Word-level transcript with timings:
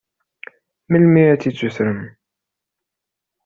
Melmi 0.89 1.19
ara 1.23 1.37
tt-id-sutrem? 1.39 2.01